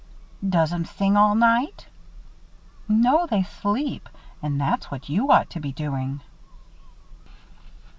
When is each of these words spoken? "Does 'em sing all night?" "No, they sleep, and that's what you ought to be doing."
"Does 0.49 0.73
'em 0.73 0.83
sing 0.83 1.15
all 1.15 1.35
night?" 1.35 1.85
"No, 2.87 3.27
they 3.27 3.43
sleep, 3.43 4.09
and 4.41 4.59
that's 4.59 4.89
what 4.89 5.09
you 5.09 5.31
ought 5.31 5.51
to 5.51 5.59
be 5.59 5.71
doing." 5.71 6.21